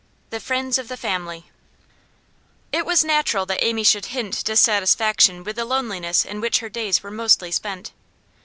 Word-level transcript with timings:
THE 0.31 0.39
FRIENDS 0.39 0.79
OF 0.79 0.87
THE 0.87 0.97
FAMILY 0.97 1.45
It 2.71 2.87
was 2.87 3.05
natural 3.05 3.45
that 3.45 3.63
Amy 3.63 3.83
should 3.83 4.07
hint 4.07 4.43
dissatisfaction 4.43 5.43
with 5.43 5.57
the 5.57 5.63
loneliness 5.63 6.25
in 6.25 6.41
which 6.41 6.57
her 6.57 6.69
days 6.69 7.03
were 7.03 7.11
mostly 7.11 7.51
spent. 7.51 7.91